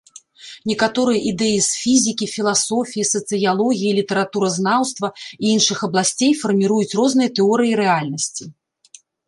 [0.69, 5.07] Некаторыя ідэі з фізікі, філасофіі, сацыялогіі, літаратуразнаўства,
[5.43, 8.43] і іншых абласцей фарміруюць розныя тэорыі рэальнасці.